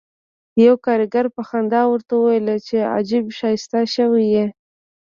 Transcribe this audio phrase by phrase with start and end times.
[0.63, 4.45] یوه کارګر په خندا ورته وویل چې عجب ښایسته شوی یې